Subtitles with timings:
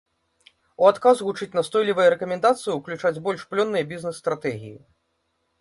[0.83, 4.77] У адказ гучыць настойлівая рэкамендацыя ўключаць больш плённыя бізнес-стратэгіі.